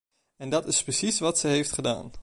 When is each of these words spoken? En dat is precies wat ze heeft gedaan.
En 0.37 0.49
dat 0.49 0.65
is 0.67 0.83
precies 0.83 1.19
wat 1.19 1.39
ze 1.39 1.47
heeft 1.47 1.71
gedaan. 1.71 2.11